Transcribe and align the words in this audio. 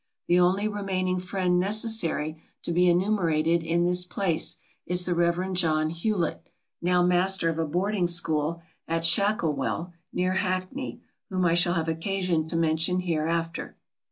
The 0.27 0.39
only 0.39 0.67
remaining 0.67 1.19
friend 1.19 1.59
necessary 1.59 2.41
to 2.63 2.71
be 2.71 2.89
enumerated 2.89 3.61
in 3.61 3.85
this 3.85 4.03
place, 4.03 4.57
is 4.87 5.05
the 5.05 5.13
rev. 5.13 5.53
John 5.53 5.91
Hewlet, 5.91 6.41
now 6.81 7.03
master 7.03 7.49
of 7.49 7.59
a 7.59 7.67
boarding 7.67 8.07
school 8.07 8.63
at 8.87 9.03
Shacklewel 9.03 9.93
near 10.11 10.33
Hackney, 10.33 11.03
whom 11.29 11.45
I 11.45 11.53
shall 11.53 11.75
have 11.75 11.87
occasion 11.87 12.47
to 12.47 12.55
mention 12.57 13.01
hereafter. 13.01 13.77